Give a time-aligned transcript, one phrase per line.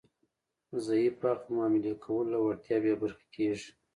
[0.85, 3.69] ضعیف اړخ د معاملې کولو له وړتیا بې برخې کیږي